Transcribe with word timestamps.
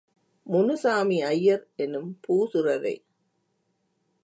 முனுசாமி 0.45 1.23
ஐயர் 1.23 1.67
எனும் 1.75 2.19
பூசுரரே! 2.27 2.95